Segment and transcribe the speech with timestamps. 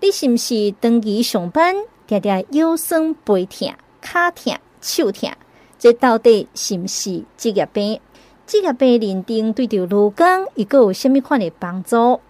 [0.00, 1.74] 你是不是长期上班，
[2.06, 5.28] 常常腰酸背痛、脚痛、手痛？
[5.76, 8.00] 这到底是不是职业病？
[8.46, 10.24] 职业病认定对着劳工，
[10.54, 12.20] 伊阁有虾米款的帮助？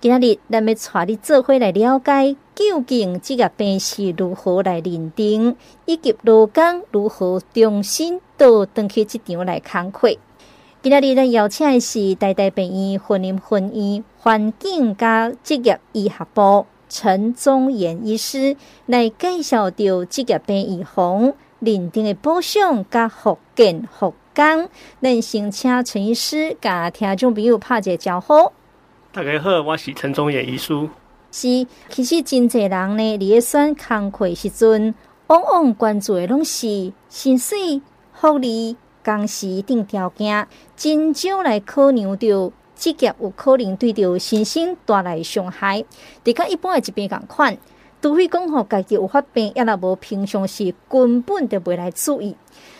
[0.00, 10.10] 今日咱要带你做伙来了解，究竟职业病是如何来认定，以及劳工如何重新倒转去职场来工作。
[10.80, 16.66] 今日咱邀请的是台大病院云林分院环境加职业医学部
[16.98, 18.56] 陈宗炎医师
[18.86, 21.34] 来介绍到职业病预防。
[21.58, 24.68] 认定的保障甲福建福冈，
[25.02, 28.50] 咱先请陈医师甲听众朋友拍一个招呼。
[29.12, 30.72] 大家好，我是陈宗彦医师。
[31.32, 34.94] 是，其实真侪人呢，伫咧选工课时阵，
[35.26, 37.82] 往往关注的拢是薪水、
[38.14, 45.84] 福利、工时等条件，真少来考量着职业有可能对着身心带来伤害。
[46.22, 47.56] 伫较一般的疾病共款。
[48.00, 52.36] 除非讲吼，家己有发病，也若无平常时根本就袂来注意。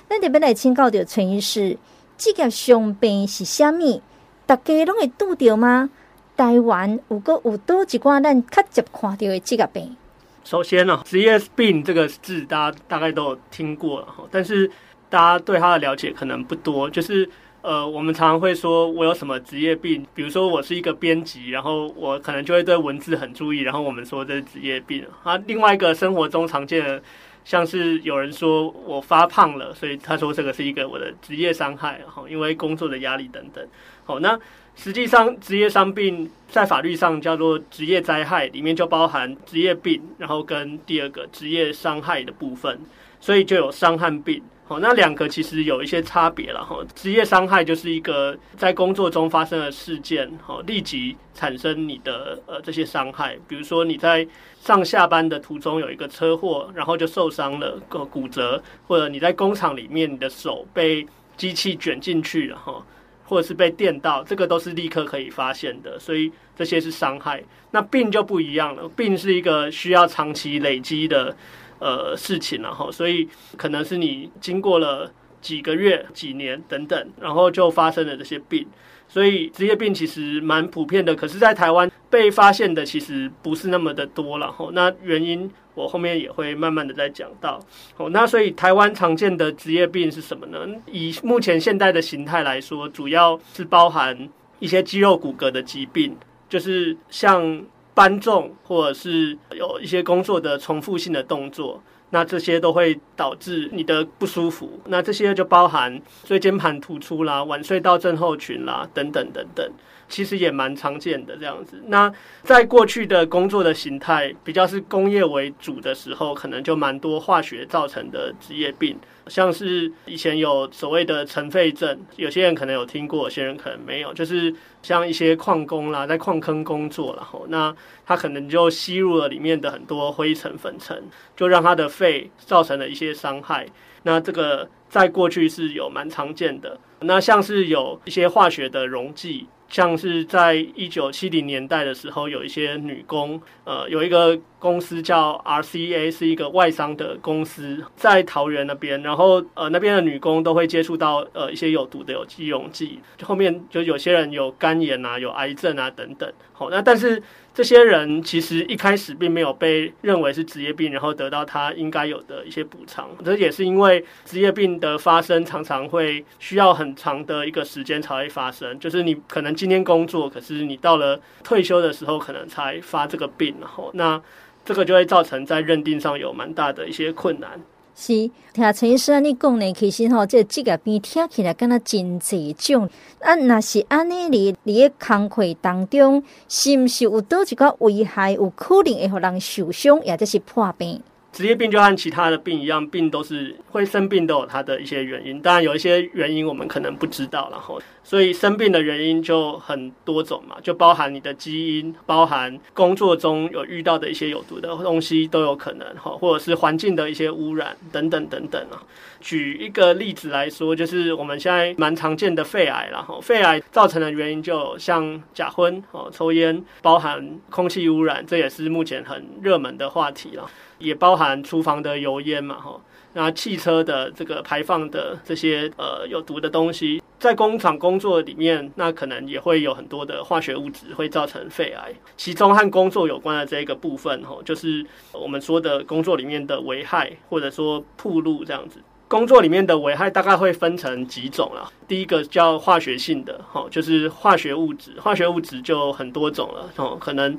[0.09, 1.77] 咱特别来请教着陈医师，
[2.17, 4.01] 职业伤病是虾米？
[4.47, 5.91] 大家拢会拄着吗？
[6.37, 9.97] 台湾有个有多一寡咱较接看到的职业病？
[10.45, 14.71] 首先呢，职业病这个字大家大概都听过了，但是
[15.11, 17.29] 大家对它的了解可能不多，就是。
[17.67, 20.07] 呃，我们常常会说，我有什么职业病？
[20.15, 25.37] 比如说，我是一个编辑，然后我可能就会对文字很注意，然后我们说这是职业病啊。
[25.49, 27.03] 另外一个生活中常见的，
[27.45, 33.67] 像是有人说我发胖了，所以他说这个是一个我的职业伤害，哈，因为工作的压力等等。
[34.05, 34.39] 好，那
[34.77, 42.79] 实际上职业伤病在法律上叫做职业灾害，里面就包含职业病，然后跟第二个职业伤害的部分，
[43.19, 44.41] 所以就有伤和病。
[44.69, 46.85] 好，那两个其实有一些差别了哈。
[46.93, 54.27] 职业伤害就是一个在工作中发生的事件，好，立即产生你的呃这些伤害，比如说你在
[54.61, 61.07] 上下班的途中有一个车祸，然后就受伤了，个骨折，或者你在工厂里面你的手被
[61.37, 62.85] 机器卷进去了哈，
[63.25, 67.41] 或者是被电到，这个都是立刻可以发现的，所以这些是伤害。
[67.71, 71.37] 那病就不一样了，病是一个需要长期累积的。
[71.79, 78.67] 呃，事情然后，所以可能是你经过了几个月、几年等等，然后就发生了这些病。
[79.09, 84.39] 所以职业病其实蛮普遍的，可是，在台湾被发现的其实不是那么的多。
[84.39, 87.61] 然后，那原因我后面也会慢慢的再讲到。
[87.99, 90.59] 哦，那所以台湾常见的职业病是什么呢？
[90.91, 94.29] 以目前现代的形态来说，主要是包含
[94.59, 96.17] 一些肌肉骨骼的疾病，
[96.49, 97.65] 就是像。
[97.97, 104.79] 搬重，或者是有一些工作的重复性的动作，那这些都会导致你的不舒服。
[104.89, 109.67] 那这些就包含椎间盘突出啦、晚睡到症候群啦等等等等，
[110.11, 111.83] 其实也蛮常见的这样子。
[111.87, 112.13] 那
[112.43, 118.99] 在过去的工作的形态比较是工业为主的时候，可能就蛮多化学造成的职业病。
[119.29, 124.15] 像是以前有所谓的尘肺症，有些人可能有听过，有些人可能没有。
[124.15, 131.03] 就是像一些矿工啦，在矿坑工作，然后那他可能就吸入了里面的很多灰尘粉尘，
[131.37, 133.67] 就让他的肺造成了一些伤害。
[134.05, 136.79] 那这个在过去是有蛮常见的。
[137.01, 139.47] 那像是有一些化学的溶剂。
[139.69, 156.33] 像是在一九七零年代的时候，有一些女工，呃，有一个公司叫 RCA，是一个外商的公司，在桃园那边，然后呃，那边的女工都会接触到呃一些有毒的有机溶剂，后面就有些人有肝炎啊，有癌症啊等等。
[156.53, 157.23] 好，那但是。
[157.57, 163.09] 这些人其实一开始并没有被认为是职业病，然后得到他应该有的一些补偿。
[163.25, 174.21] 这也是因为职业病的发生常常会需要很长的一个时间才会发生，就是你可能今天工作，可是你到了退休的时候可能才发这个病，然后那
[174.63, 177.59] 这个就会造成在认定上有蛮大的一些困难。
[177.99, 182.87] 是，听陈医师安尼讲呢，其实吼，这职业病听起来敢若真侪种。
[183.21, 191.01] 啊，若是安尼，你你诶工课当中，是毋是有倒一个危害，有可能会互人受伤，或者是破病？
[191.33, 195.41] 职业病就和其他的病一样，病都是会生病，都有它的一些原因。
[195.41, 208.81] 当然有一些原因我们可能不知道，然后所以生病的原因就很多种嘛，就包含你的基因，包含工作中有遇到的一些有毒的东西都有可能哈，或者是环境的一些污染等等等等啊。
[209.21, 220.49] 举一个例子来说，就是我们现在蛮常见的肺癌，然后肺癌造成的原因就像假婚哦，抽烟，包含空气污染，这也是目前很热门的话题了。
[220.79, 222.79] 也包含厨房的油烟嘛，哈，
[223.17, 231.95] 那汽车的这个排放的这些呃有毒的东西，在工厂工作里面，那可能也会有很多的化学物质会造成肺癌。
[232.19, 238.81] 其中和工作有关的这个部分，吼，就是我们说的工作里面的危害，或者说暴露这样子。
[239.09, 241.71] 工作里面的危害大概会分成几种啦。
[241.89, 244.91] 第一个叫化学性的，吼，就是化学物质。
[245.01, 247.39] 化学物质就很多种了，吼，可能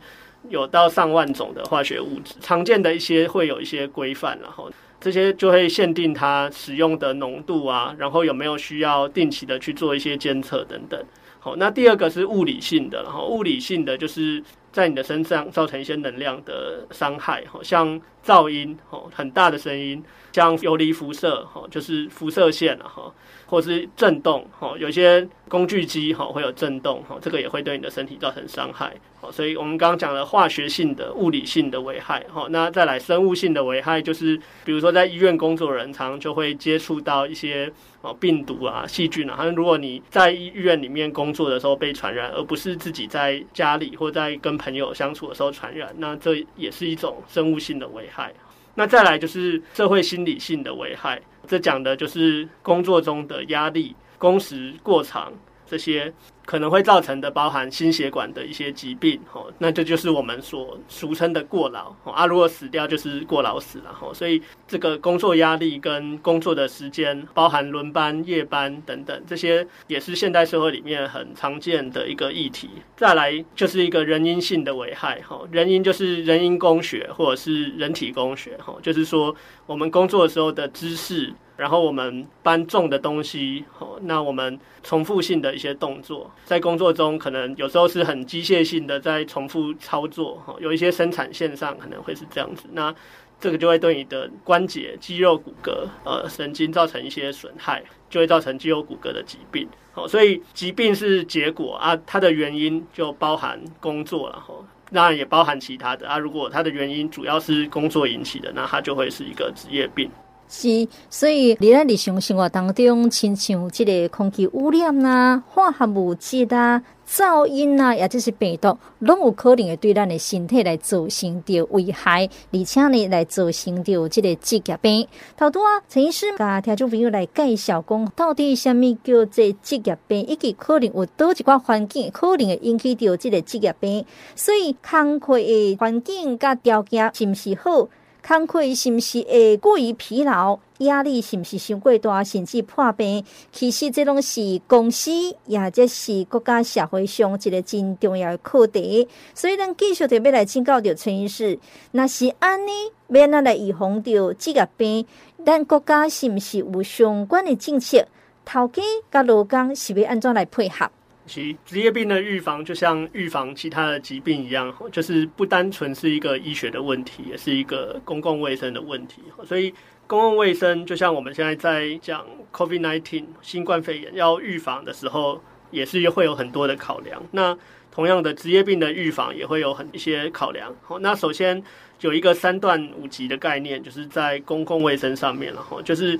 [0.50, 2.34] 有到上万种的化学物质。
[2.42, 4.72] 常见的一些会有一些规范，然后。
[5.00, 11.00] 这些就会限定它使用的浓度啊，然后有没有需要定期的去做一些监测等等。
[11.40, 20.04] 好，那第二个是物理性的，然后物理性的就是在你的身上造成一些能量的伤害，好像噪音，哦，很大的声音，
[20.34, 23.14] 像游离辐射，哦，就是辐射线了，哈。
[23.50, 37.72] 或是震动，哈，有些工具机，哈，会有震动，哈，这个也会对你的身体造成伤害，好，所以我们刚刚讲了化学性的、物理性的危害，哈，那再来生物性的危害，就是比如说在医院工作人，常常就会接触到一些
[38.02, 48.17] 哦病毒啊、细菌啊，如果你在医院里面工作的时候被传染，而不是自己在家里或在跟朋友相处的时候传染，那这也是一种生物性的危害。
[48.18, 48.34] 害
[48.74, 51.22] 那再来就是社会心理性的危害。
[51.48, 55.32] 这讲的就是工作中的压力、工时过长
[55.68, 56.12] 这些。
[56.48, 72.70] 可能会造成的包含心血管的一些疾病，吼，那这就是我们所俗称的过劳，啊，如果死掉就是过劳死了，吼，所以这个工作压力跟工作的时间，包含轮班、夜班等等，这些也是现代社会里面很常见的一个议题。
[72.96, 79.36] 再来就是一个人因性的危害，吼，人因就是人因工学或者是人体工学，吼，就是说
[79.68, 81.32] 我们工作的时候的姿势。
[81.58, 83.66] 然后我们搬重的东西，
[84.04, 92.94] 那我们重复性的一些动作，在工作中可能有时候是很机械性的在重复操作，哈，有一些生产线上可能会是这样子，那
[93.40, 104.54] 这个就会对你的关节、肌肉、骨骼、呃神经造成一些损害，就会造成肌肉骨骼的疾病，好，所以疾病是结果啊，它的原因就包含工作了，哈，
[104.92, 110.10] 当然也包含其他的啊，如果他的原因主要是工作引起的，那他就会是一个职业病。
[110.50, 125.06] 是，所以你咱日常生活当中，亲像这个空气污染啊、化学物质啊、噪音啊，也就是病毒，拢有可能会对咱的身体来造成着危害，而且呢，来造成的这个职业病。
[125.36, 134.06] 头拄啊，陈医师甲听众朋友来介绍讲，到底什么叫做职业病，以及可能有多几寡环境可能会引起到这个职业病。
[134.34, 137.90] 所以，工课的环境甲条件是不是好？
[138.28, 140.60] 工课是不是会过于疲劳？
[140.80, 143.24] 压力是不是伤过大，甚至破病？
[143.54, 145.10] 其实这拢是公司，
[145.46, 149.08] 也即是国家社会上一个真重要的课题。
[149.34, 151.58] 所以，咱继续特别来请教着陈医师，
[151.92, 152.72] 那是安尼，
[153.08, 155.06] 要哪来预防着职业病？
[155.46, 158.06] 咱国家是毋是有相关的政策？
[158.44, 160.92] 头家甲劳工是要安怎来配合？
[161.28, 169.22] 其职业病的预防，就像预防其他的疾病一样，就是不单纯是一个医学的问题，也是一个公共卫生的问题。
[169.46, 169.74] 所以，
[170.08, 177.22] 公共卫生就像我们现在在讲 COVID-19 新冠肺炎要预防的时候，也是会有很多的考量。
[177.32, 177.56] 那
[177.92, 180.74] 同样的，职业病的预防也会有很一些考量。
[180.82, 181.62] 好，那首先
[182.00, 185.62] 有一个三段五级的概念，就是在公共卫生上面了。
[185.62, 186.20] 哈，就是。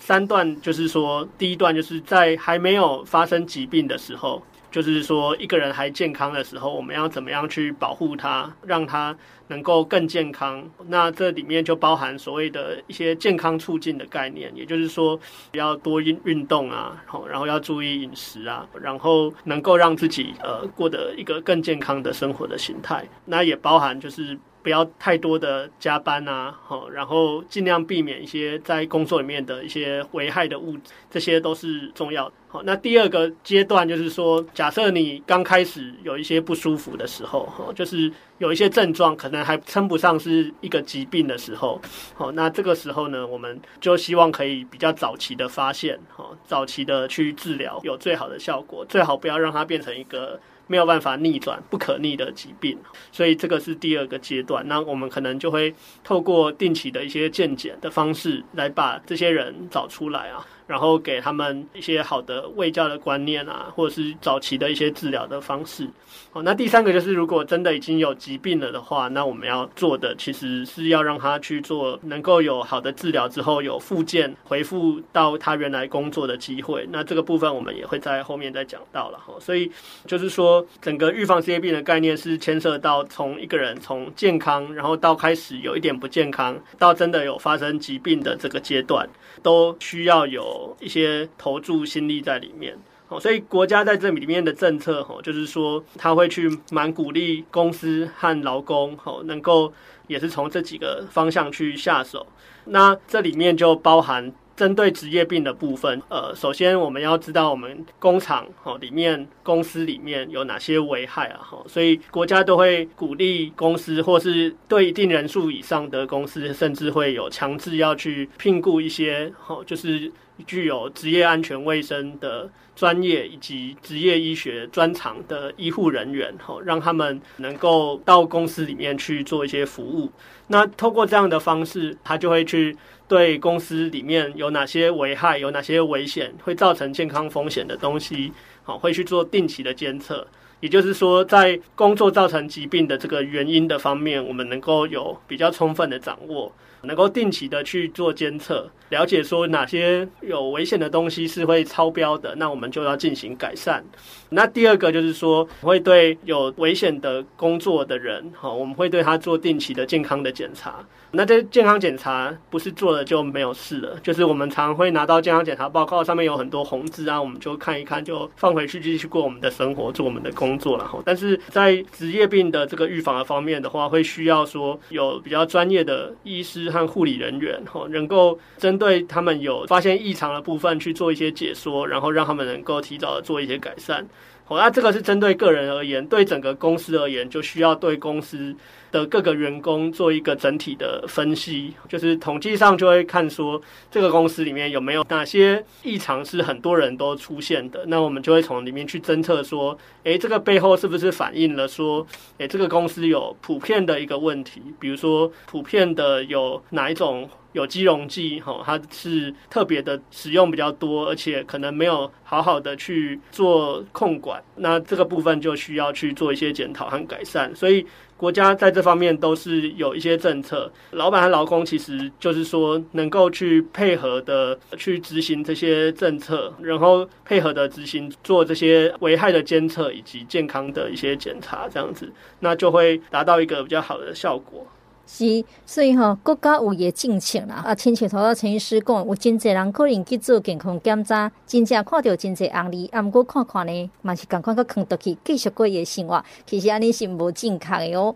[0.00, 9.14] 三段就是说，第一段就是在还没有发生疾病的时候，就是说一个人还健康的时候，我们要怎么样去保护他，让他
[9.48, 10.68] 能够更健康。
[10.88, 15.20] 那这里面就包含所谓的一些健康促进的概念，也就是说
[15.52, 23.06] 要多运运动啊，然后要注意饮食啊，然后能够让自己呃过得一个更健康的生活的形态。
[23.26, 24.36] 那也包含就是。
[24.62, 32.34] 不要太多的加班啊，好，然后尽量避免一些在工作里面的一些危害的物质，这些都是重要的。
[32.48, 41.80] 好，那第二个阶段就是说，假设你刚开始有一些不舒服的时候，哈，就是有一些症状可能还称不上是一个疾病的时候，
[42.14, 50.38] 好，那这个时候呢，我们就希望可以比较早期的发现，哈，早期的去治疗，有最好的效果，最好不要让它变成一个。
[50.70, 52.78] 没有办法逆转、不可逆的疾病，
[53.10, 54.64] 所以这个是第二个阶段。
[54.68, 55.74] 那我们可能就会
[56.04, 60.46] 透过定期的一些健检的方式，来把这些人找出来啊。
[60.70, 65.88] 然后给他们一些好的卫教的观念啊，或者是早期的一些治疗的方式。
[66.30, 76.86] 好，那第三个就是，如果真的已经有疾病了的话，那我们要做的其实是要让他去做，能够有好的治疗之后有复健，恢复到他原来工作的机会。
[76.92, 79.34] 那这个部分我们也会在后面再讲到了哈。
[79.40, 79.68] 所以
[80.06, 89.08] 就是说，整个预防职业病的概念是牵涉到从一个人从健康，然后到开始有一点不健康，到真的有发生疾病的这个阶段，
[89.42, 90.59] 都需要有。
[90.80, 92.76] 一些投注心力在里面。
[93.08, 99.72] 哦，所以国家在这里面的政策，哈，就是说他会去蛮鼓励公司和劳工，哦，能够
[100.06, 102.26] 也是从这几个方向去下手。
[102.66, 104.32] 那这里面就包含。
[104.60, 120.12] 针对职业病的部分，呃，首先我们要知道我们工厂哈里面公司里面有哪些危害啊哈，所以国家都会鼓励公司，或是对一定人数以上的公司，甚至会有强制要去聘雇一些哈，就是
[120.46, 130.12] 具有职业安全卫生的专业以及职业医学专长的医护人员哈，让他们能够到公司里面去做一些服务。
[130.48, 132.76] 那透过这样的方式，他就会去。
[133.10, 140.24] 对公司里面有哪些危害，有哪些危险，会造成健康风险的东西，好，会去做定期的监测。
[140.60, 146.52] 也就是说，在工作造成疾病的这个原因的方面，我们能够有比较充分的掌握。
[146.82, 153.84] 能够定期的去做监测，了解说哪些有危险的东西是会超标的，那我们就要进行改善。
[154.30, 160.76] 那第二个就是说，会对有危险的工作的人，好，我们会对他做定期的健康的检查。
[161.12, 170.88] 那这健康检查不是做了就没有事了，就是我们常会拿到健康检查报告，上面有很多红字啊，我们就看一看，就放回去继续过我们的生活，做我们的工作了。
[171.04, 176.70] 但是在职业病的这个预防的方面的话，会需要说有比较专业的医师。
[176.70, 184.06] 和护理人员哈，能够针对他们有发现异常的部分去做一些解说，然后让他们能够提早的做一些改善。
[184.50, 188.52] 好，那这个是针对个人而言，对整个公司而言，就需要对公司
[188.90, 202.06] 的各个员工做一个整体的分析，就是统计上就会看说这个公司里面有没有哪些异常是很多人都出现的，那我们就会从里面去侦测说，诶，这个背后是不是反映了说，
[202.38, 217.86] 诶，这个公司有普遍的一个问题，比如说普遍的有哪一种有机溶剂，哈，它是特别的使用比较多，而且可能没有好好的去做控管，那这个部分就需要去做一些检讨和改善，所以。
[218.20, 234.66] 国家在这方面都是有一些政策，老板和劳工其实就是说能够去配合的去执行这些政策，然后配合的执行做这些危害的监测以及健康的一些检查，这样子，那就会达到一个比较好的效果。
[235.12, 237.56] 是，所以吼，国家有伊诶政策啦。
[237.66, 248.14] 啊，亲像头先陈医师讲，有真侪人可能去做健康检查，真正看着真侪案例，啊，毋过看看呢，嘛是赶快搁囥倒去，继续过伊诶生活，其实安尼是无正确诶哦。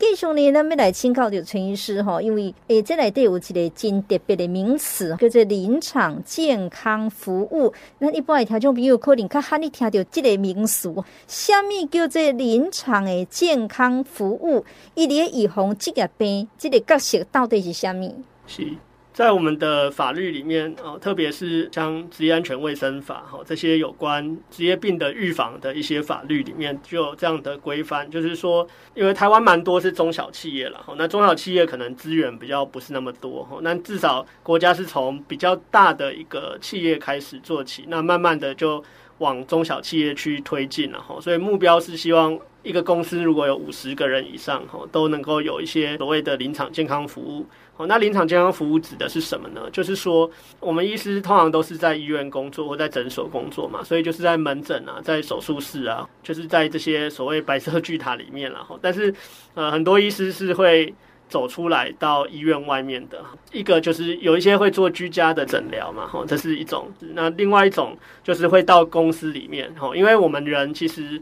[0.00, 7.70] 继续呢，咱要来请教着陈医师吼，因为诶，这里底有一个真特别的名词，叫做临场健康服务。
[7.98, 10.90] 那一般的听众朋友可能较罕你听到这个名词，
[11.26, 14.64] 虾米叫做临场的健康服务？
[14.94, 18.14] 伊咧预防职业病，这个角色到底是虾米？
[18.46, 18.66] 是。
[19.12, 38.82] 在我们的法律里面，哦，特别是像职业安全卫生法，哈，这些有关职业病的预防的一些法律里面，就有这样的规范，就是说，因为台湾蛮多是中小企业了，哈，那中小企业可能资源比较不是那么多，哈，那至少国家是从比较大的一个企业开始做起，那慢慢的就
[39.18, 47.44] 往中小企业去推进了，哈，所以目标是希望一个公司如果有五十个人以上，哈，都能够有一些所谓的临场健康服务。
[47.86, 49.62] 那临场健康服务指的是什么呢？
[49.72, 58.66] 就是说，我们医师通常都是在医院工作或在诊所工作嘛，所以就是在门诊啊，在手术室啊，就是在这些所谓白色巨塔里面了。
[58.80, 59.14] 但是，
[59.54, 60.94] 呃，很多医师是会
[61.28, 63.24] 走出来到医院外面的。
[63.52, 66.90] 一个就是有一些会做居家的诊疗嘛，哈，这是一种。
[67.14, 71.20] 那另外一种就是会到公司里面，哈，因为我们人其实。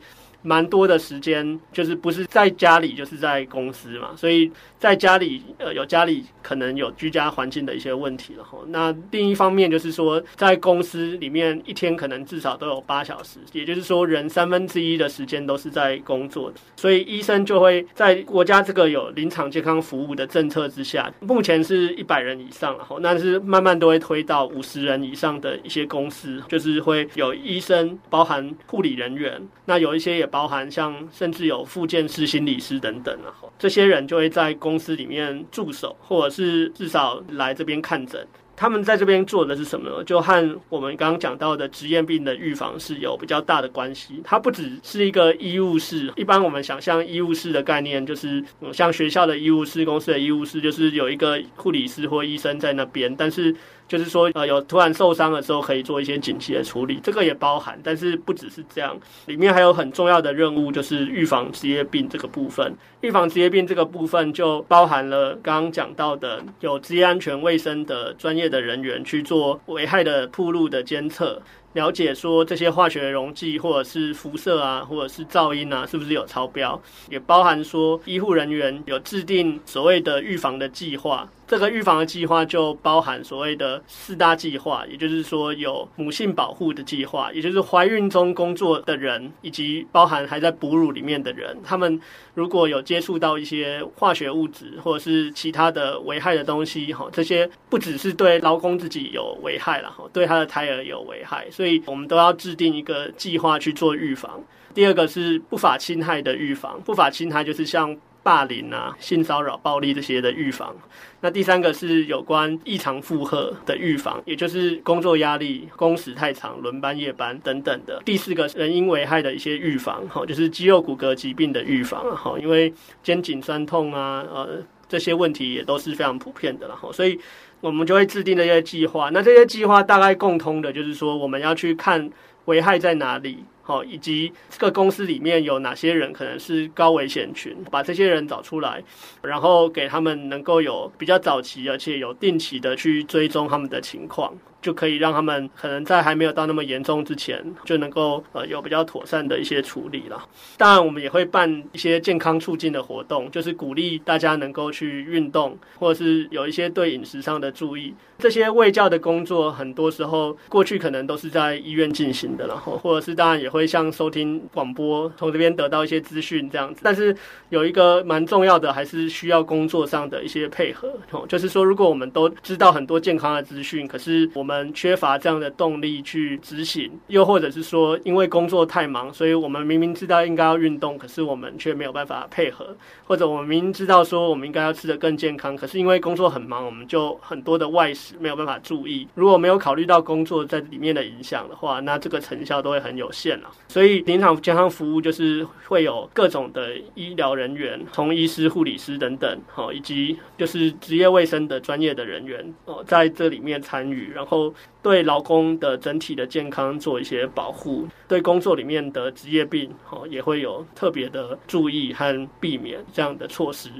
[0.48, 8.56] 蛮多的时间，就是不是在家里，就是在公司嘛，所以在家里，呃，有家里可能有居家环境的一些问题了哈。
[8.68, 30.26] 那另一方面就是说，在公司里面一天可能至少都有八小时，也就是说，人三分之一的时间都是在工作的，所以医生就会在国家这个有临场健康服务的政策之下，目前是一百人以上了哈，但是慢慢都会推到五十人以上的一些公司，就是会有医生，包含护理人员，那有一些也。
[30.37, 38.24] 包包含像甚至有复健师、心理师等等啊，这些人就会在公司里面驻守，或者是至少来这边看诊。
[38.54, 40.04] 他们在这边做的是什么？
[40.04, 44.20] 就和我们刚刚讲到的职业病的预防是有比较大的关系。
[44.22, 53.52] 它不只是一个医务室，一般我们想象医务室的概念就是像学校的医务室、公司的医务室，就是有一个护理师或医生在那边，但是。
[53.88, 62.72] 就是说呃有突然受伤的时候可以做一些紧急的处理，这个也包含，但是不只是这样，里面还有很重要的任务，就是预防职业病这个部分。
[63.00, 71.40] 预防职业病这个部分就包含了刚刚讲到的有职业安全卫生的专业的人员去做危害的暴露的监测。
[71.74, 76.80] 了解说这些化学溶剂或者是辐射啊，或者是噪音啊，是不是有超标？
[77.08, 81.28] 也包含说医护人员有制定所谓的预防的计划。
[81.48, 91.98] 这个预防的计划就包含所谓的四大计划，也就是说有母性保护的计划，也就是怀孕中工作的人，以及包含还在哺乳里面的人，他们
[92.34, 104.38] 如果有接触到一些化学物质或者是其他的危害的东西，哈，这些不只是对劳工自己有危害了，哈，对他的胎儿有危害，所以我们都要制定一个计划去做预防。
[104.74, 107.96] 第二个是不法侵害的预防，不法侵害就是像。
[108.20, 110.76] 霸凌啊、性骚扰、暴力这些的预防。
[111.20, 118.00] 那第三个是有关异常负荷的预防，也就是工作压力、工时太长、轮班、夜班等等的。
[118.04, 122.72] 第四个是人因危害的一些预防，哈，就是肌肉骨骼疾病的预防，哈，因为
[123.02, 127.18] 肩颈酸痛啊，呃，这些问题也都是非常普遍的，然后，所以
[127.60, 129.10] 我们就会制定这些计划。
[129.10, 132.08] 那这些计划大概共通的就是说，我们要去看
[132.48, 133.44] 危害在哪里。
[133.62, 138.82] 好，以及这个公司里面有哪些人可能是高危险群，把这些人找出来，
[139.20, 144.32] 然后给他们能够有比较早期而且有定期的去追踪他们的情况。
[144.60, 150.22] 就可以让他们可能在还没有到那么严重之前，就能够呃有比较妥善的一些处理了。
[150.56, 157.94] 当然，我们也会办一些健康促进的活动，就是鼓励大家能够去运动，或者是有一些对饮食上的注意。
[158.18, 166.80] 这些卫教的工作，很多时候过去可能都是在医院进行的，然后或者是当然也会像收听广播，从这边得到一些资讯这样子。
[166.82, 167.16] 但是
[167.50, 170.92] 有一个蛮重要的，还是需要工作上的一些配合。
[171.28, 182.64] 就是说，如果我们都知道很多健康的资讯，可是我们们缺乏这样的动力去执行，又或者是说，因为工作太忙，所以我们明明知道应该要运动，可是我们却没有办法配合；
[183.06, 189.06] 或者我们明明知道说我们应该要吃得更健康，可是因为工作很忙，我们就很多的外食没有办法注意。
[189.14, 193.50] 如果没有考虑到工作在里面的影响的话，那这个成效都会很有限了。
[193.68, 204.37] 所以临场健康服务就是会有各种的医疗人员，从医师、护理师等等，好，以及就是职业卫生的专业的人员哦，在这里面参与，然后。
[204.82, 213.70] 对劳工的整体的健康做一些保护，对工作里面的职业病，哦，也会有特别的注意和避免这样的措施。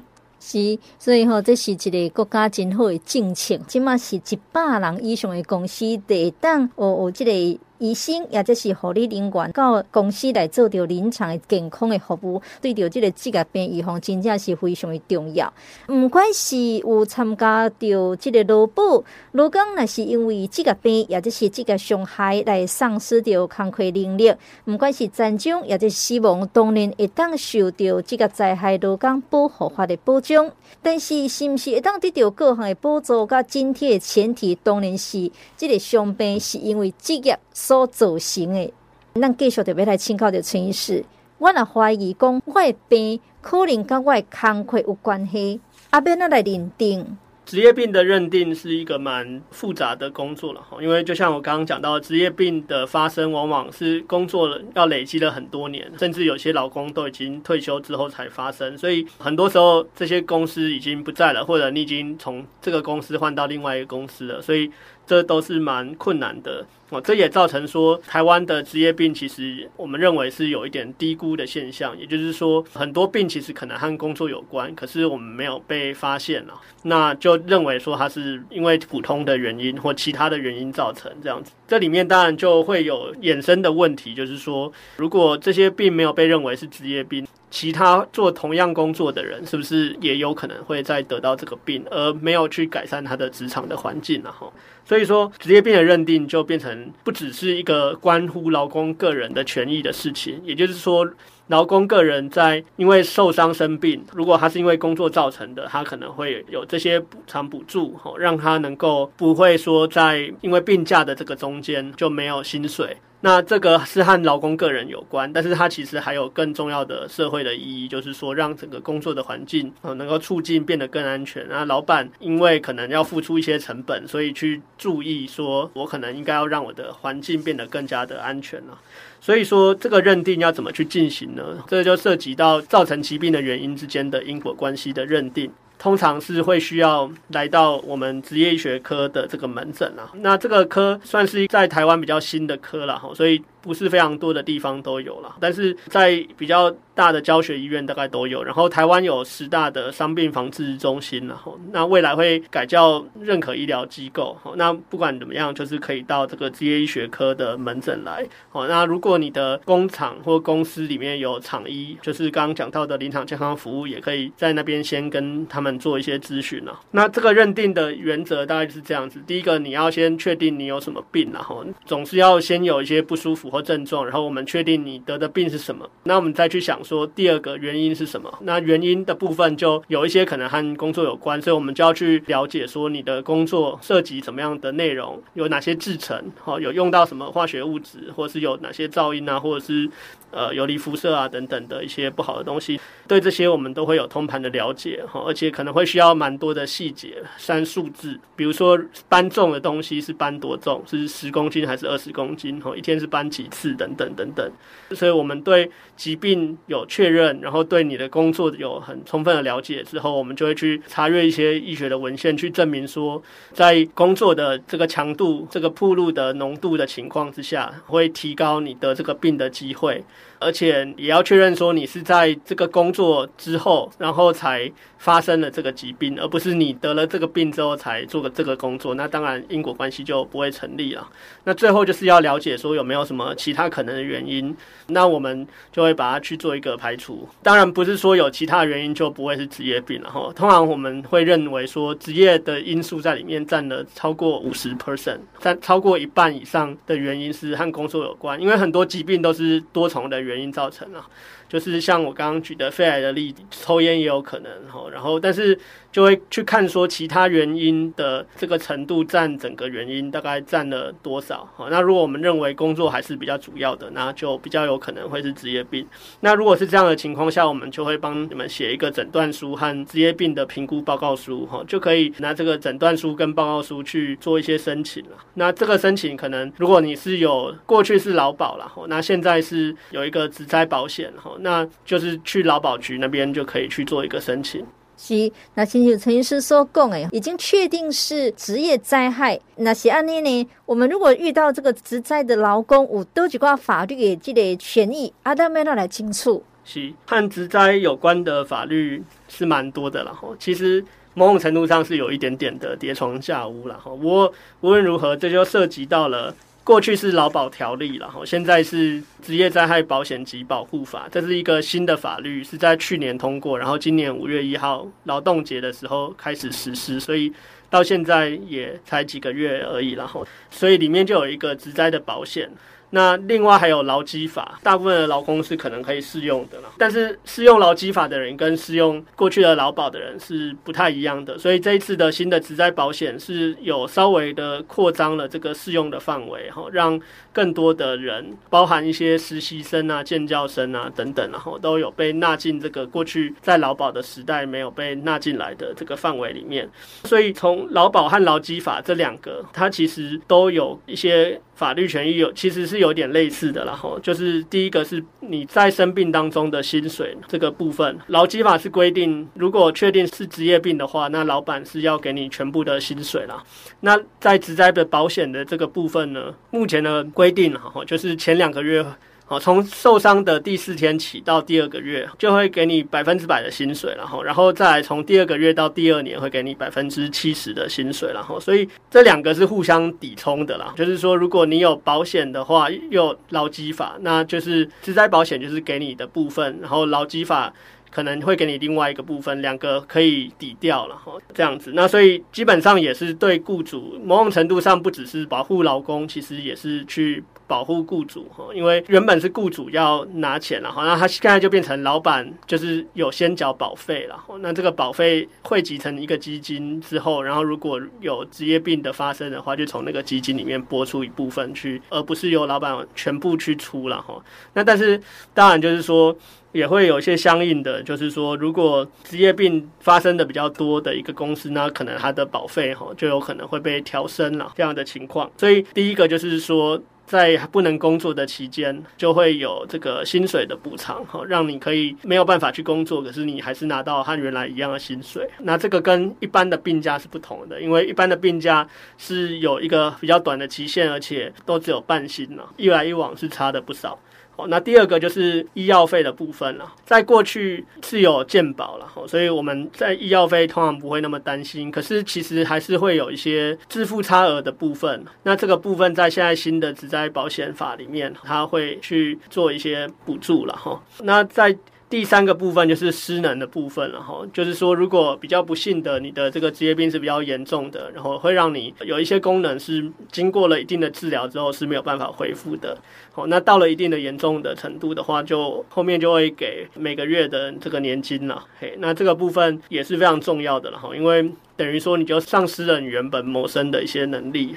[0.40, 7.59] 是，所以吼，这是一个国家真好的政策，起码是一百人以上的公司得当哦哦，这个。
[7.79, 15.53] 医生也就是护理人员到公司来做着临床的健康的服务，对着这个职业病预防真正是非常的重要。
[15.87, 30.51] 不管是有参加着这个劳保，劳工那是因为职业病，也就是职业伤害来丧失掉工作能力，不管是战争，也就是死亡，当然会当受到职业灾害劳工保护法的保障。
[30.83, 37.38] 但是，是不是会当得到各项的补助甲津贴的前提，当然是这个伤病是因为职业。
[37.69, 38.73] 所造成的，
[39.21, 41.05] 咱继续特别来请教的陈医师，
[41.37, 47.19] 我若怀疑讲我的病可能跟我的工作有关系，阿边那来认定？
[47.45, 64.71] 职业病的认定是一个蛮复杂的工作了哈，因为就像我刚刚讲到，职业病的发生往往是工作了要累积了很多年，甚至有些劳工都已经退休之后才发生，所以很多时候这些公司已经不在了，或者你已经从这个公司换到另外一个公司了，所以。
[65.09, 81.53] 这都是蛮困难的哦，这也造成说台湾的职业病其实我们认为是有一点低估的现象，也就是说很多病其实可能和工作有关，可是我们没有被发现了，那就认为说它是因为普通的原因或其他的原因造成这样子。
[81.66, 87.27] 这里面当然就会有衍生的问题，就是说如果这些病没有被认为是职业病。
[87.51, 94.31] 其他做同样工作的人，是不是也有可能会再得到这个病，而没有去改善他的职场的环境呢？
[94.31, 94.53] 哈，
[94.85, 101.09] 所以说职业病的认定就变成不只是一个关乎劳工个人的权益的事情，也就是说，
[101.49, 112.97] 劳工个人在因为受伤生病，如果他是因为工作造成的，他可能会有这些补偿补助，哈，让他能够不会说在因为病假的这个中间就没有薪水。
[113.21, 121.45] 那这个是和劳工个人有关，但是它其实还有更重要的社会的意义，就是说让整个工作的环境啊能够促进变得更安全。
[121.49, 128.79] 那老板因为可能要付出一些成本，所以去注意说，我可能应该要让我的环境变得更加的安全了。
[129.21, 131.43] 所以说这个认定要怎么去进行呢？
[131.67, 135.51] 这就涉及到造成疾病的原因之间的因果关系的认定。
[135.79, 140.11] 通常是会需要来到我们职业医学科的这个门诊啊。
[140.17, 148.42] 那这个科算是在台湾比较新的科了哈，所以不是非常多的地方都有了，但是在比较大的教学医院大概都有。
[148.42, 154.37] 然后台湾有十大的伤病防治中心，然后那未来会改叫认可医疗机构。
[154.57, 158.27] 那不管怎么样，就是可以到这个职业医学科的门诊来。
[158.53, 166.81] 哦，那如果你的工厂或公司里面有厂医，就是刚刚讲到的临场健康服务，也可以在那边先跟他们做一些咨询了。
[166.92, 178.33] 那这个认定的原则大概是这样子：第一个，你要先确定你有什么病，然后总是要先有一些不舒服或症状，然后我们确定你得的病是什么，那我们再去想说第二个原因是什么。
[178.43, 189.89] 那原因的部分就有一些可能和工作有关，所以我们就要去了解说你的工作涉及什么样的内容，有哪些制成，好，有用到什么化学物质，或是有哪些噪音啊，或者是。
[190.31, 204.51] 呃，游离辐射啊，等等的一些不好的东西，对这些我们都会有通盘的了解哈，而且可能会需要蛮多的细节，算数字，比如说搬重的东西是搬多重，是十公斤还是二十公斤，哈，一天是搬几次，等等等等。
[204.91, 220.05] 所以我们对疾病有确认，然后对你的工作有很充分的了解之后，我们就会去查阅一些医学的文献，去证明说，在工作的这个强度、这个暴露的浓度的情况之下，会提高你得这个病的机会。
[220.40, 228.94] 而且也要确认说你是在这个工作之后，然后才发生了这个疾病，而不是你得了这个病之后才做个这个工作。
[228.94, 231.09] 那当然因果关系就不会成立了。
[231.44, 234.57] 那最后就是要了解说有没有什么其他可能的原因，
[234.88, 237.29] 那我们就会把它去做一个排除。
[237.42, 240.33] 当然不是说有其他原因就不会是职业病了哈。
[240.35, 250.49] 通常我们会认为说职业的因素在里面占了超过五十 percent，占超过一半以上的原因是和工作有关，因为很多疾病都是多重的原因。
[250.59, 251.09] 造成了，
[251.49, 255.59] 就是像我刚刚举的肺癌的例子，抽烟也有可能哈，然后但是。
[255.91, 261.49] 就会去看说其他原因的这个程度占整个原因大概占了多少。
[261.57, 265.85] 哈，那如果我们认为工作还是比较主要的，那就比较有可能会是职业病。
[266.21, 275.17] 那如果是这样的情况下，我们就会帮你们写一个诊断书和职业病的评估报告书，哈，就可以拿这个诊断书跟报告书去做一些申请了。
[275.35, 284.64] 那这个申请可能如果你是有过去是劳保了，那现在是有一个职灾保险，哈，那就是去劳保局那边就可以去做一个申请。
[284.96, 289.38] 是，那亲像陈医师所讲的，已经确定是职业灾害。
[289.57, 290.48] 那是安尼呢？
[290.66, 296.42] 我们如果遇到这个职灾的劳工，有多几挂法律的这个权益，阿德没那来清楚。
[296.64, 300.29] 是，和职灾有关的法律是蛮多的了哈。
[300.40, 303.92] 其实某种程度上是有一点点的叠床架屋了哈。
[303.92, 306.35] 不过无论如何，这就涉及到了。
[306.69, 317.33] 过去是劳保条例，然后现在是职业灾害保险及保护法，这是一个新的法律，是在去年通过，然后今年五月一号劳动节的时候开始实施，所以
[317.71, 322.51] 到现在也才几个月而已，然后所以里面就有一个职灾的保险。
[322.90, 336.98] 那另外还有劳基法，大部分的劳工是可能可以适用的了，但是适用劳基法的人跟适用过去的劳保的人是不太一样的，所以这一次的新的职灾保险是有稍微的扩张了这个适用的范围，哈，让
[337.33, 346.68] 更多的人，包含一些实习生啊、健教生啊等等，然后都有被纳进这个过去在劳保的时代没有被纳进来的这个范围里面，
[347.05, 351.40] 所以从劳保和劳基法这两个，它其实都有一些。
[351.59, 363.43] 法律权益有其实是有点类似的，然后就是第一个是你在生病当中的薪水这个部分，劳基法是规定，如果确定是职业病的话，那老板是要给你全部的薪水啦。
[363.81, 368.85] 那在职灾的保险的这个部分呢，目前的规定哈，就是前两个月。
[369.31, 380.73] 好，从受伤的第四天起到第二个月，就会给你百分之百的薪水，然后，然后再来从第二个月到第二年会给你百分之七十的薪水，然后，所以这两个是互相抵充的啦。
[380.75, 387.53] 就是说，如果你有保险的话，又有劳基法，那就是职灾保险就是给你的部分，然后劳基法。
[387.90, 391.72] 可能会给你另外一个部分，两个可以抵掉了哈，这样子。
[391.74, 398.44] 那所以基本上也是对雇主某种程度上不只是保护劳工，其实也是去保护雇主哈。
[398.55, 404.18] 因为原本是雇主要拿钱了哈，那他现在就变成老板就是有先缴保费了。
[404.40, 414.22] 那这个保费汇集成一个基金之后，然后如果有职业病的发生的话，就从那个基金里面拨出一部分去，而不是由老板全部去出了哈。
[414.53, 415.01] 那但是
[415.33, 416.16] 当然就是说。
[416.53, 425.31] 也会有一些相应的，就是说，如果职业病发生的比较多的一个公司，那可能它的保费哈就有可能会被调升了这样的情况。
[425.37, 435.29] 所以第一个就是说，在不能工作的期间，就会有这个薪水的补偿，哈，让你可以没有办法去工作，可是你还是拿到和原来一样的薪水。
[435.41, 443.99] 那这个跟一般的病假是不同的，因为一般的病假是有一个比较短的期限，而且都只有半薪了，一来一往是差的不少。
[444.38, 446.72] 哦，那第二个就是医药费的部分了。
[446.85, 451.70] 在过去是有健保了，所以我们在医药费通常不会那么担心。
[451.72, 455.05] 可是其实还是会有一些支付差额的部分。
[455.24, 460.81] 那这个部分在现在新的职灾保险法里面，它会去做一些补助了哈。
[461.01, 461.57] 那在
[461.90, 472.77] 第三个部分就是失能的部分了哈，就是说如果比较不幸的你的这个职业病是比较严重的，然后会让你有一些功能是经过了一定的治疗之后是没有办法恢复的。
[473.12, 478.44] 好，那到了一定的严重的程度的话，就后面就会给每个月的这个年金了。
[478.61, 484.55] 嘿，那这个部分也是非常重要的了哈，因为等于说你就丧失了你原本谋生的一些能力。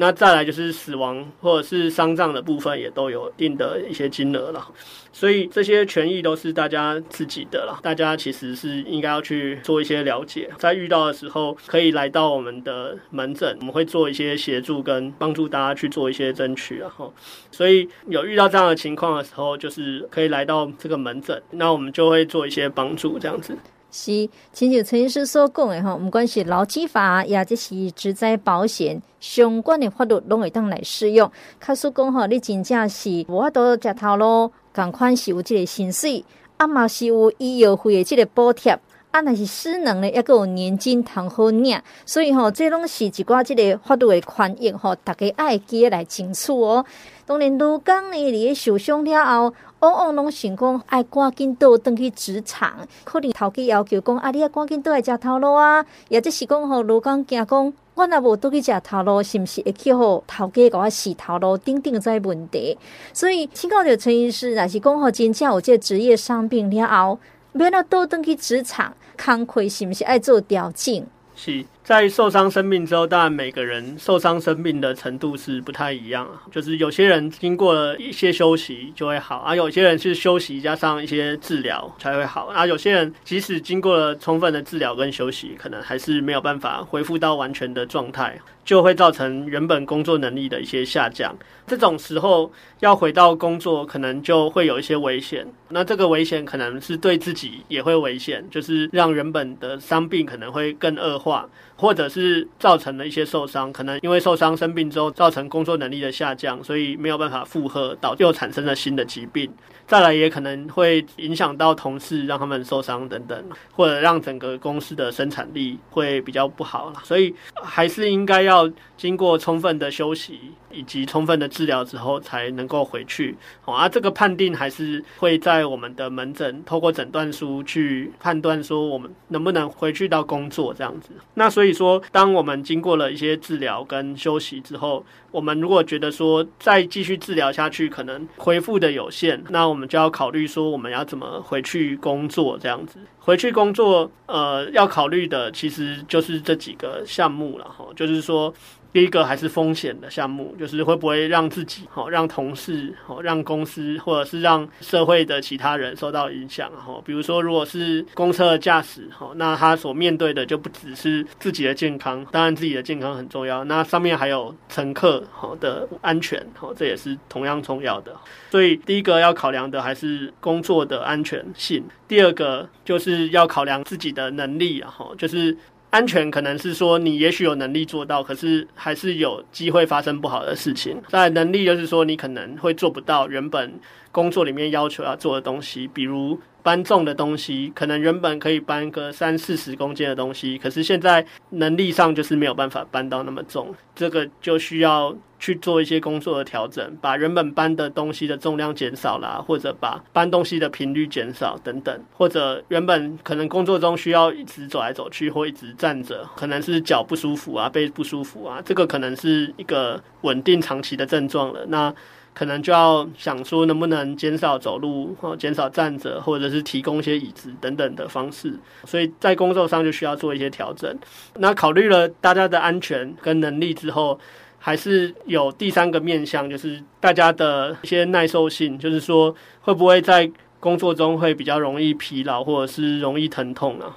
[0.00, 4.68] 那再来就是死亡或者是丧葬的部分，也都有一定的一些金额了。
[5.12, 17.12] 所以这些权益都是大家自己的了，大家其实是应该要去做一些了解，在遇到的时候可以来到我们的门诊，我们会做一些协助跟帮助大家去做一些争取，然后，
[17.50, 23.56] 所以有遇到这样的情况的时候，就是可以来到这个门诊，那我们就会做一些帮助，这样子。
[23.90, 31.30] 是，亲像陈医师所讲的吼，不管是劳基法，也或是职灾保险相关的法律，拢会当来适用。
[31.64, 36.24] 确实讲吼，你真正是无法度食头路，共款是有即个薪水，
[36.58, 38.78] 啊嘛是有医药费的即个补贴，
[39.18, 41.80] 啊那是失能的，抑阁有年金通好领。
[42.06, 46.84] 所以吼，这拢是一寡这个法律的权益吼，大家爱记得来清楚哦。
[47.26, 49.54] 当然，如讲呢，你受伤了后。
[49.80, 52.72] 往往拢想讲爱赶紧倒转去职场，
[53.04, 61.56] 可能头家要求讲啊，你要赶紧倒来食头路啊，也即是讲吼，如讲惊讲，我若无倒去食头路，是毋是会去互头家甲我死头路？
[61.58, 62.76] 等等这问题，
[63.12, 67.20] 所以请教着陈医师，若是讲吼，真正有这职业伤病了后，
[67.52, 71.06] 免啊倒转去职场，工课是毋是爱做调整？
[71.34, 71.64] 是。
[71.88, 76.42] 在受伤生病之后，当然每个人受伤生病的程度是不太一样啊。
[76.52, 91.34] 就是有些人经过了一些休息就会好，而有些人是休息加上一些治疗才会好，而有些人即使经过了充分的治疗跟休息，可能还是没有办法恢复到完全的状态，就会造成原本工作能力的一些下降。
[91.66, 95.46] 这种时候要回到工作，可能就会有一些危险。
[95.70, 101.48] 那这个危险可能是对自己也会危险，就是让原本的伤病可能会更恶化。
[101.78, 109.50] 或者是造成了一些受伤，可能因为受伤生病之后造成工作能力的下降，所以没有办法负荷，导致又产生了新的疾病。
[109.86, 116.96] 再来也可能会影响到同事，让他们受伤等等，或者让整个公司的生产力会比较不好了。
[117.04, 120.38] 所以还是应该要经过充分的休息
[120.70, 123.34] 以及充分的治疗之后，才能够回去。
[123.62, 131.12] 好，啊，这个判定还是会在我们的门诊透过诊断书去判断说我们能不能回去到工作这样子。
[131.32, 142.98] 那所以所以说，当我们经过了一些治疗跟休息之后，我们如果觉得说再继续治疗下去可能恢复的有限，那我们就要考虑说我们要怎么回去工作这样子。
[143.18, 148.54] 回去工作，呃，要考虑的其实就是这几个项目了哈，就是说。
[148.92, 156.70] 第一个还是风险的项目，就是会不会让自己、好让同事、好让公司，或者是让社会的其他人受到影响。
[156.72, 168.16] 哈，比如说，如果是公车的驾驶，哈，那他所面对的就不只是自己的健康，当然自己的健康很重要，那上面还有乘客好的安全，好，这也是同样重要的。
[168.50, 175.56] 所以，第一个要考量的还是工作的安全性，第二个就是要考量自己的能力，哈，就是。
[175.90, 181.00] 安全可能是说你也许有能力做到，可是还是有机会发生不好的事情。
[181.08, 183.72] 在能力就是说你可能会做不到原本
[184.12, 186.38] 工作里面要求要做的东西，比如。
[186.60, 211.64] 搬重的东西，可能原本可以搬个三四十公斤的东西，可是现在能力上就是没有办法搬到那么重，这个就需要去做一些工作的调整，把原本搬的东西的重量减少啦，或者把搬东西的频率减少等等，或者原本可能工作中需要一直走来走去或一直站着，可能是脚不舒服啊，背不舒服啊，这个可能是一个稳定长期的症状了。
[211.68, 211.94] 那
[212.38, 218.54] 可能就要想说，能不能减少走路，或减少站着，或者是提供一些椅子等等的方式。
[218.84, 220.96] 所以在工作上就需要做一些调整。
[221.38, 224.20] 那考虑了大家的安全跟能力之后，
[224.60, 233.96] 还是有第三个面向，就是大家的一些耐受性，就是说会不会在工作中会比较容易疲劳，或者是容易疼痛啊？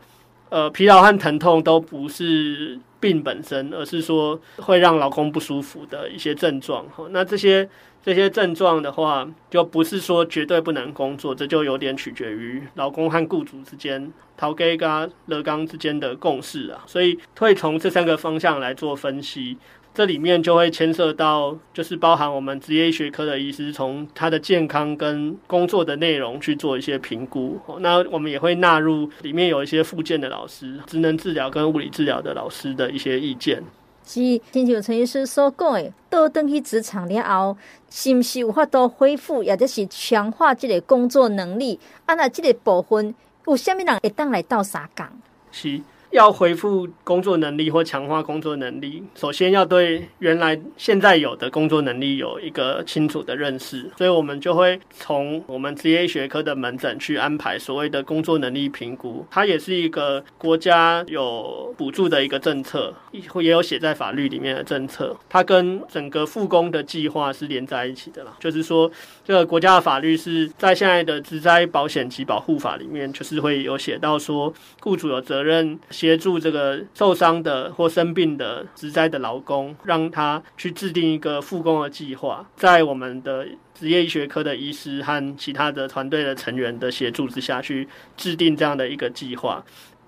[0.52, 6.86] 呃，疲劳和疼痛都不是病本身，而是说会让老公不舒服的一些症状。
[7.12, 7.68] 那这些
[8.04, 16.84] 这些症状的话，就不是说绝对不能工作，这就有点取决于老公和雇主之间、头家跟乐刚之间的共识啊。
[16.86, 19.58] 所以会从这三个方向来做分析。
[19.94, 27.60] 这里面就会牵涉到，就是包含我们职业医学科的医师，从他的健康跟工作的内容去做一些评估。
[27.80, 33.62] 那我们也会纳入里面有一些附件的老师、职能治疗跟物理治疗的老师的一些意见。
[34.06, 34.20] 是，
[34.52, 37.58] 亲像陈医师所讲的，到登去职场了后，
[37.90, 41.78] 是不是有法度恢复，或者是强化这个工作能力？
[42.06, 43.14] 啊，那这个部分
[43.46, 45.12] 有虾米人会当来到啥岗？
[45.52, 45.82] 是。
[46.12, 59.26] 要恢复工作能力或强化工作能力，首先要对原来现在有的工作能力有一个清楚的认识，所以我们就会从我们职业学科的门诊去安排所谓的工作能力评估。
[59.32, 65.16] 它也是一个国家有补助的一个政策，也有写在法律里面的政策。
[65.30, 68.92] 它跟整个复工的计划是连在一起的啦，就是说
[69.24, 75.80] 这个国家的法律是在现在的职灾保险及保护法里面，就是会有写到说，雇主有责任。
[76.02, 87.88] 协助这个受伤的或生病的职灾的劳工，让他去制定一个复工的计划，在我们的职业医学科的医师和其他的团队的成员的协助之下去
[88.18, 89.64] 制定这样的一个计划。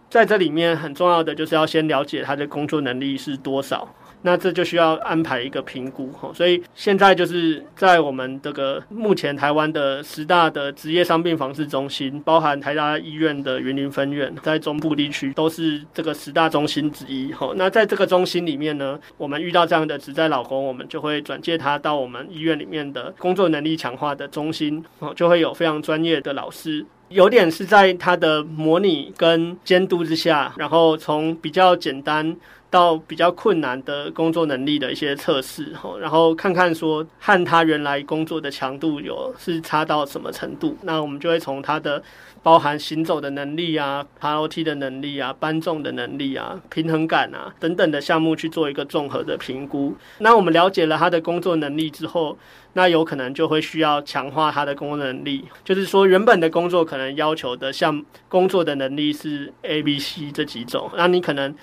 [0.10, 3.88] 在这里面很重要的就是要先了解他的工作能力是多少。
[4.26, 17.34] 那这就需要安排一个评估，哈所以现在就是在我们这个目前台湾的十大的职业伤病防治中心，包含台大医院的云林分院，在中部地区都是这个十大中心之一。
[17.34, 24.84] 哈那在这个中心里面呢，我们遇到这样的职灾劳工，我们就会转介他到我们医院里面的工作能力强化的中心，
[25.16, 32.38] 就会有非常专业的老师，有点是在他的模拟跟监督之下，然后从比较简单。
[32.74, 42.02] 到比较困难的工作能力的一些测试，然后看看说和他原来工作的强度有是差到什么程度，那我们就会从他的
[42.42, 49.96] 包含行走的能力啊、爬楼梯的能力啊、搬重的能力啊、平衡感啊等等的项目去做一个综合的评估。
[50.18, 52.36] 那我们了解了他的工作能力之后，
[52.74, 61.54] 那有可能就会需要强化他的工作能力，就是说原本的工作可能要求的像工作的能力是 A、B、C 这几种，那你可能。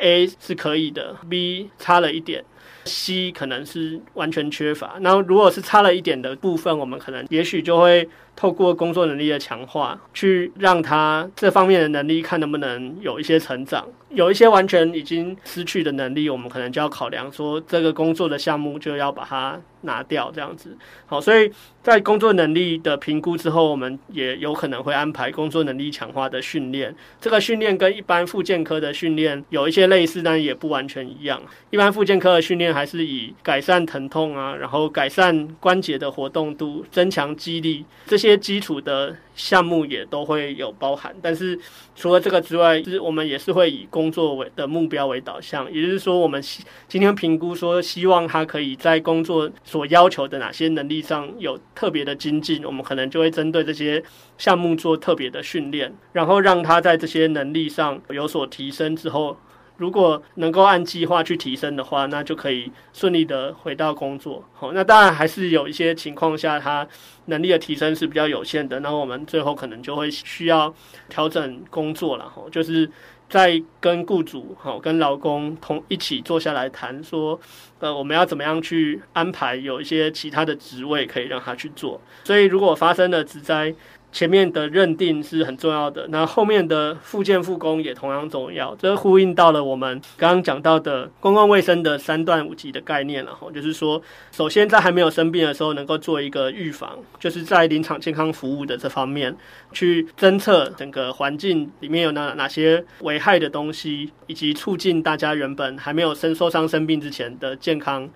[0.00, 2.44] A 是可以的，B 差了一点
[2.84, 4.96] ，C 可能是完全缺乏。
[5.00, 13.86] 那如果是差了一点的部分，我们可能也许就会透过工作能力的强化，去让他这方面的能力看能不能有一些成长。
[14.10, 20.76] 有一些完全已经失去的能力，我们可能就要考量说，这个工作的项目就要把它拿掉，这样子。
[21.06, 21.48] 好，所以
[21.80, 26.92] 在工作能力的评估之后，我们也有可能会安排工作能力强化的训练。
[27.20, 31.40] 这个训练跟一般复健科的训练有一些类似，但也不完全一样。
[31.70, 39.16] 一般复健科的训练还是以改善疼痛啊，然后改善关节的活动度、增强肌力这些些基础的。
[39.40, 41.58] 项目也都会有包含，但是
[41.96, 46.42] 除了这个之外，就是我们也是会以工作为的目标为导向，也就是说，我们
[46.86, 54.02] 今天评估说，希望他可以在工作所要求的哪些能力上有特别的精进，我们可能就会针对这些
[54.36, 59.38] 项目做特别的训练，然后让他在这些能力上有所提升之后。
[59.80, 64.44] 如果能够按计划去提升的话，那就可以顺利的回到工作。
[64.52, 66.86] 好，那当然还是有一些情况下，他
[67.24, 68.80] 能力的提升是比较有限的。
[68.80, 70.74] 那我们最后可能就会需要
[71.08, 72.28] 调整工作了。
[72.28, 72.90] 哈，就是
[73.30, 77.40] 在跟雇主、好跟劳工同一起坐下来谈，说，
[77.78, 81.98] 呃，我们要怎么样去安排有一些其他的职位可以让他去做。
[82.24, 83.74] 所以，如果发生了职灾，
[84.12, 88.74] 前面的认定是很重要的，那后面的复健复工也同样重要。
[88.76, 99.36] 这呼应到了我们刚刚讲到的公共卫生的三段五级的概念了哈，就是说，首先在还没有生病的时候，能够做一个预防，就是在临场健康服务的这方面
[99.72, 108.08] 去侦测整个环境里面有哪哪些危害的东西，以及促进大家原本还没有生受伤生病之前的健康。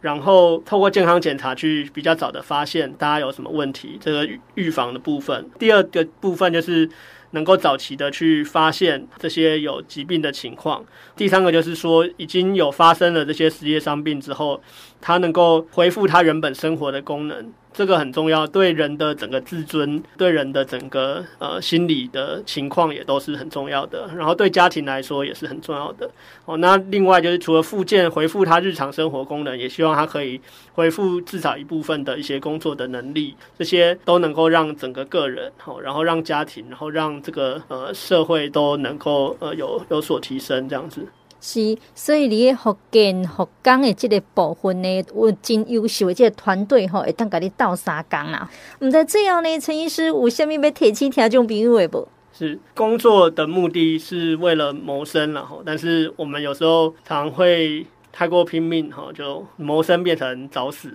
[0.00, 5.48] 然后透过健康检查去比较早的发现大家有什么问题，这个预防的部分。
[5.58, 6.88] 第二个部分就是
[7.32, 10.84] 能够早期的去发现这些有疾病的情况。
[11.16, 14.62] 第三个就是说已经有发生了这些职业伤病之后，
[15.00, 17.52] 它能够恢复它原本生活的功能。
[17.70, 24.10] 这个很重要，对人的整个自尊，对人的整个呃心理的情况也都是很重要的。
[24.16, 26.10] 然后对家庭来说也是很重要的。
[26.44, 30.40] 哦，那另外就是除了复健恢复他日常生活功能，也希望他可以
[30.72, 41.06] 恢复至少一部分的一些工作的能力，这些都能够让整个个人，哦，然后让家庭，然后让这个呃社会都能够呃有有所提升，这样子。
[41.40, 48.50] 是，所以你福建福冈的这个部分呢，有真优秀的这个团队吼，会当甲你斗三工啦。
[48.80, 52.08] 毋知最后呢，陈医师有虾米要提醒听众朋友的不？
[52.32, 60.92] 是工作的目的是为了谋生，然后，但是我们有时候常会太过拼命，哈，就谋生变成找死。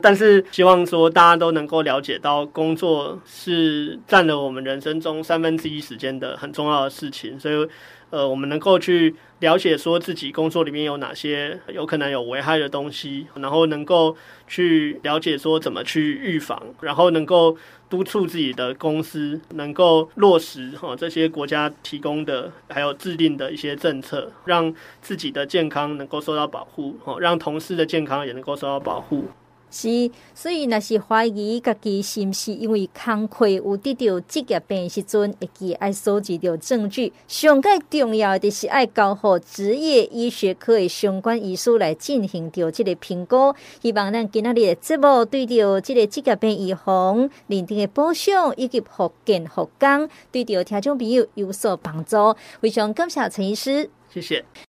[0.00, 7.68] 但是希望说大家都能够了解到，工作是占了我们人生中三分之一时间的很重要的事情，所以。
[8.10, 14.16] 呃，我们能够去了解说自己工作里面有哪些有可能有危害的东西，然后能够
[14.48, 17.56] 去了解说怎么去预防，然后能够
[17.88, 29.26] 督促自己的公司能够落实哈这些国家提供的还有制定的一些政策，让自己的健康能够受到保护，哈，让同事的健康也能够受到保护。
[29.70, 37.12] 是，所以若是怀疑家己是毋是因为工课有得到职业病时阵，会记爱收集到证据。
[37.28, 43.54] 上盖重要的是爱交互职业医学科的相关医师来进行着这个评估。
[43.80, 52.16] 希望咱今仔日的节目对着这个职业病预防、认定的保障以及复健复工，对着听众朋友有所帮助。
[52.60, 54.44] 非常感谢陈医师，谢谢。